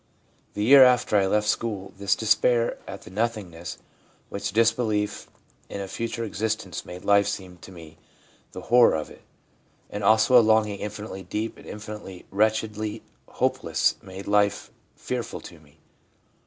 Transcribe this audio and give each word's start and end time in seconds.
The 0.55 0.63
year 0.63 0.83
after 0.83 1.15
I 1.15 1.27
left 1.27 1.47
school, 1.47 1.93
this 1.95 2.15
despair 2.15 2.79
at 2.87 3.03
the 3.03 3.11
nothingness, 3.11 3.77
which 4.29 4.51
disbelief 4.51 5.27
in 5.69 5.79
a 5.79 5.87
future 5.87 6.23
existence 6.23 6.87
made 6.87 7.05
life 7.05 7.27
seem 7.27 7.57
to 7.59 7.71
me— 7.71 7.99
the 8.51 8.61
horror 8.61 8.95
of 8.95 9.11
it, 9.11 9.21
and 9.91 10.03
also 10.03 10.35
a 10.39 10.41
longing 10.41 10.79
infinitely 10.79 11.21
deep 11.21 11.55
and 11.57 11.67
infinitely, 11.67 12.25
wretchedly 12.31 13.03
hopeless, 13.27 13.93
made 14.01 14.25
life 14.27 14.71
fearful 14.95 15.39
to 15.41 15.59
me. 15.59 15.77